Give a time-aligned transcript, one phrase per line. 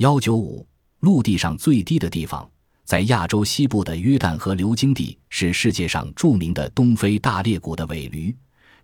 [0.00, 0.66] 幺九五，
[1.00, 2.50] 陆地上最低的地方，
[2.86, 8.34] 在亚洲西部的约旦河流经地，是世界上著名的东非大裂谷的尾闾。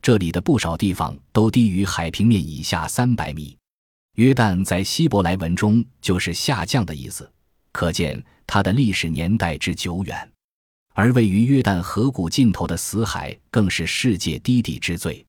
[0.03, 3.57] 这里的不少地方都低于海平面以下三百米。
[4.17, 7.27] 约旦在希伯来文中就是下降的意思，
[7.73, 10.31] 可见它的历史年代之久远。
[10.93, 15.25] 而位于约旦河谷尽头的死海，更是世界低地之最。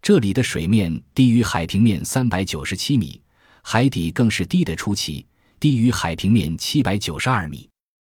[0.00, 3.20] 这里的水面低于海平面三百九十七米。
[3.66, 5.26] 海底更是低得出奇，
[5.58, 7.66] 低于海平面七百九十二米。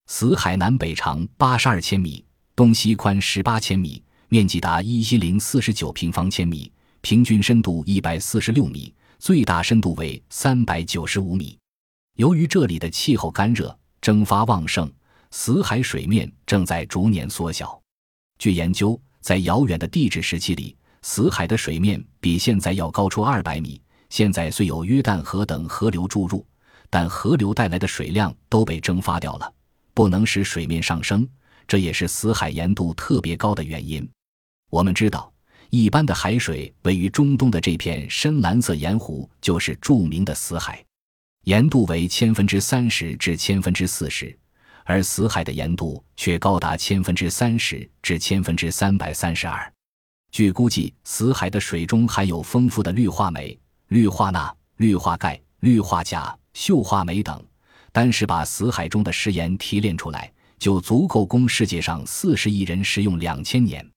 [0.07, 2.25] 死海南北长八十二千米，
[2.57, 11.59] 东西宽十八千米，面积达一一零四十九平方千米，平均深度一百四十六米，最大深度为三百九十五米。
[12.17, 14.91] 由于这里的气候干热，蒸发旺盛，
[15.31, 17.79] 死海水面正在逐年缩小。
[18.39, 23.79] 据研究，在遥远的地质时期里，死海的水面比现在要高出二百米。
[24.15, 26.47] 现在虽有约旦河等河流注入，
[26.89, 29.53] 但河流带来的水量都被蒸发掉了，
[29.93, 31.29] 不能使水面上升。
[31.67, 34.09] 这也是死海盐度特别高的原因。
[34.71, 35.33] 我们知道，
[35.69, 40.81] 一般的海水位于中东的这片深蓝色盐湖就是著名的死海，
[41.47, 44.39] 盐度为千分之三十至千分之四十，
[44.85, 49.73] 而死海的盐度却高达千分之三十至千分之三百三十二。
[50.31, 53.59] 据估计，死海的水中含有丰富的氯化镁。
[53.95, 57.41] 氯化钠、氯化钙、氯化钾、溴化镁等，
[57.93, 63.89] 单是把死海中的食盐提炼出来，就足够供世界上四十亿人食用两千年。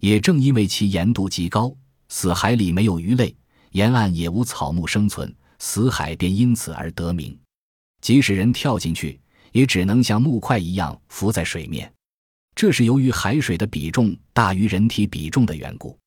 [0.00, 1.70] 也正因为其盐度极高，
[2.08, 3.36] 死海里没有鱼类，
[3.72, 7.38] 沿岸也无草木生存，死海便因此而得名。
[8.00, 9.20] 即使人跳进去，
[9.52, 11.92] 也只能像木块一样浮在水面。
[12.54, 15.98] 这是由于海水的比重大于人体比重的缘故。